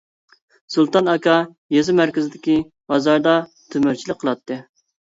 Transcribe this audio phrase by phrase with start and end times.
[0.75, 1.35] سۇلتان ئاكا
[1.77, 2.59] يېزا مەركىزىدىكى
[2.95, 4.65] بازاردا تۆمۈرچىلىك قىلاتتى.